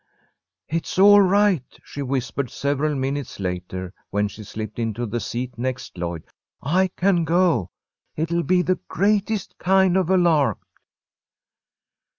"It's 0.67 0.97
all 0.97 1.21
right," 1.21 1.61
she 1.83 2.01
whispered 2.01 2.49
several 2.49 2.95
minutes 2.95 3.39
later, 3.39 3.93
when 4.09 4.27
she 4.29 4.43
slipped 4.43 4.79
into 4.79 5.05
the 5.05 5.19
seat 5.19 5.59
next 5.59 5.95
Lloyd. 5.95 6.23
"I 6.59 6.87
can 6.97 7.23
go. 7.23 7.69
It'll 8.15 8.41
be 8.41 8.63
the 8.63 8.79
greatest 8.87 9.59
kind 9.59 9.95
of 9.95 10.09
a 10.09 10.17
lark." 10.17 10.57